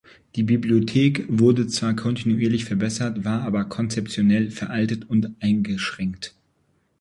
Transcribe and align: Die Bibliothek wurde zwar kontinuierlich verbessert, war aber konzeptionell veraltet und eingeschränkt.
Die 0.35 0.41
Bibliothek 0.41 1.25
wurde 1.29 1.67
zwar 1.67 1.95
kontinuierlich 1.95 2.65
verbessert, 2.65 3.23
war 3.23 3.43
aber 3.43 3.65
konzeptionell 3.65 4.49
veraltet 4.49 5.07
und 5.07 5.35
eingeschränkt. 5.41 6.33